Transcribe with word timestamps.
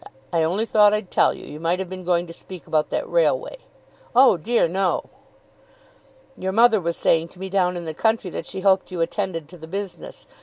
I 0.33 0.41
only 0.41 0.65
thought 0.65 0.95
I'd 0.95 1.11
tell 1.11 1.31
you. 1.35 1.45
You 1.45 1.59
might 1.59 1.77
have 1.77 1.87
been 1.87 2.03
going 2.03 2.25
to 2.25 2.33
speak 2.33 2.65
about 2.65 2.89
that 2.89 3.07
railway." 3.07 3.57
"Oh 4.15 4.35
dear 4.35 4.67
no." 4.67 5.05
"Your 6.35 6.51
mother 6.51 6.81
was 6.81 6.97
saying 6.97 7.27
to 7.29 7.39
me 7.39 7.51
down 7.51 7.77
in 7.77 7.85
the 7.85 7.93
country 7.93 8.31
that 8.31 8.47
she 8.47 8.61
hoped 8.61 8.89
you 8.89 9.01
attended 9.01 9.47
to 9.49 9.59
the 9.59 9.67
business. 9.67 10.25